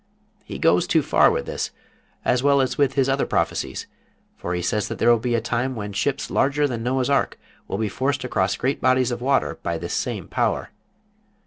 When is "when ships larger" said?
5.75-6.67